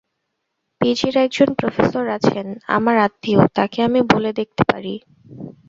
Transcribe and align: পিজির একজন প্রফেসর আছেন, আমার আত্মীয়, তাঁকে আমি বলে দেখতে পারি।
পিজির 0.81 1.15
একজন 1.17 1.49
প্রফেসর 1.59 2.05
আছেন, 2.17 2.45
আমার 2.67 2.95
আত্মীয়, 2.97 3.41
তাঁকে 3.55 3.79
আমি 3.87 3.99
বলে 4.13 4.31
দেখতে 4.39 4.63
পারি। 4.71 4.93